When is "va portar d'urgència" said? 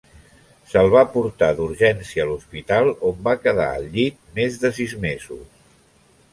0.93-2.25